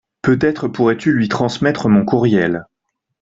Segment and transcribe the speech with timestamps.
[0.23, 2.65] peut-être pourrais-tu lui transmettre mon courriel.